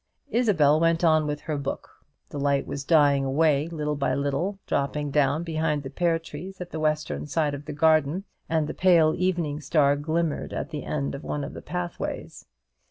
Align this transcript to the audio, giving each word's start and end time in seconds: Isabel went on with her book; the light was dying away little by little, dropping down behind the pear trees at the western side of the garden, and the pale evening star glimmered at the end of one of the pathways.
Isabel 0.31 0.79
went 0.79 1.03
on 1.03 1.27
with 1.27 1.41
her 1.41 1.59
book; 1.59 1.91
the 2.29 2.39
light 2.39 2.65
was 2.65 2.83
dying 2.83 3.23
away 3.23 3.67
little 3.67 3.95
by 3.95 4.15
little, 4.15 4.57
dropping 4.65 5.11
down 5.11 5.43
behind 5.43 5.83
the 5.83 5.91
pear 5.91 6.17
trees 6.17 6.59
at 6.59 6.71
the 6.71 6.79
western 6.79 7.27
side 7.27 7.53
of 7.53 7.65
the 7.65 7.71
garden, 7.73 8.23
and 8.49 8.65
the 8.65 8.73
pale 8.73 9.13
evening 9.15 9.61
star 9.61 9.95
glimmered 9.95 10.53
at 10.53 10.71
the 10.71 10.85
end 10.85 11.13
of 11.13 11.23
one 11.23 11.43
of 11.43 11.53
the 11.53 11.61
pathways. 11.61 12.47